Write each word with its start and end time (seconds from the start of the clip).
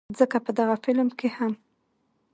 ځکه 0.19 0.37
په 0.45 0.51
دغه 0.59 0.75
فلم 0.83 1.07
کښې 1.19 1.29
هم 1.37 1.53